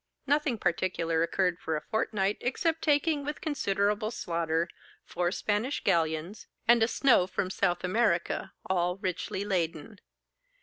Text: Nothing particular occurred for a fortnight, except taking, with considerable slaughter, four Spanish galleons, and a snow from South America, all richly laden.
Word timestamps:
Nothing 0.25 0.57
particular 0.57 1.21
occurred 1.21 1.59
for 1.59 1.75
a 1.75 1.81
fortnight, 1.91 2.39
except 2.41 2.81
taking, 2.81 3.23
with 3.23 3.39
considerable 3.39 4.09
slaughter, 4.09 4.67
four 5.05 5.31
Spanish 5.31 5.83
galleons, 5.83 6.47
and 6.67 6.81
a 6.81 6.87
snow 6.87 7.27
from 7.27 7.51
South 7.51 7.83
America, 7.83 8.51
all 8.65 8.95
richly 8.97 9.45
laden. 9.45 9.99